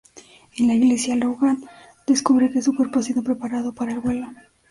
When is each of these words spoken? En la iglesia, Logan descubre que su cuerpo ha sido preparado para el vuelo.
En 0.57 0.65
la 0.65 0.73
iglesia, 0.73 1.15
Logan 1.15 1.63
descubre 2.07 2.49
que 2.49 2.63
su 2.63 2.75
cuerpo 2.75 2.97
ha 2.97 3.03
sido 3.03 3.21
preparado 3.21 3.71
para 3.71 3.91
el 3.93 3.99
vuelo. 3.99 4.29